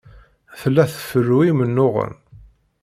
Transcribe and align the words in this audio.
Tella 0.59 0.83
tferru 0.93 1.39
imennuɣen. 1.49 2.13